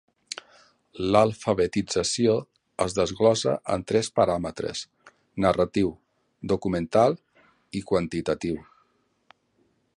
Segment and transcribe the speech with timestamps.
[1.15, 2.37] L'alfabetització
[2.85, 4.83] es desglossa en tres paràmetres:
[5.47, 5.95] narratiu,
[6.55, 7.19] documental
[7.81, 8.61] i quantitatiu.